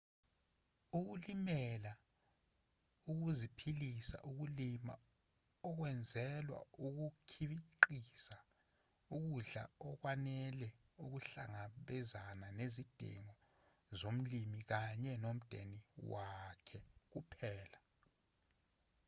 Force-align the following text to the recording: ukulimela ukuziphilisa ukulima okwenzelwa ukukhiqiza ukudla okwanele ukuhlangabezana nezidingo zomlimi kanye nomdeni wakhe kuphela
ukulimela 0.97 1.91
ukuziphilisa 3.11 4.17
ukulima 4.29 4.95
okwenzelwa 5.67 6.59
ukukhiqiza 6.85 8.37
ukudla 9.17 9.63
okwanele 9.89 10.67
ukuhlangabezana 11.03 12.47
nezidingo 12.57 13.35
zomlimi 13.99 14.59
kanye 14.71 15.11
nomdeni 15.23 15.79
wakhe 16.11 16.79
kuphela 17.11 17.79